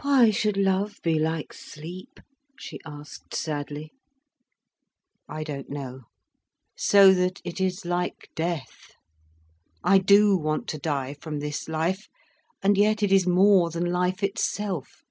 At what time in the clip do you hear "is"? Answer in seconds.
7.60-7.84, 13.12-13.28